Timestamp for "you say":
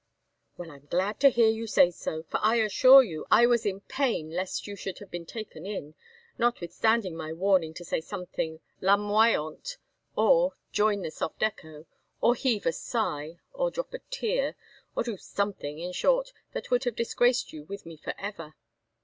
1.49-1.91